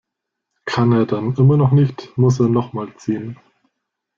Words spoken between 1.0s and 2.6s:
dann immer noch nicht, muss er